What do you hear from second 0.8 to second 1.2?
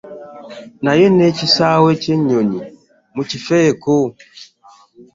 Naye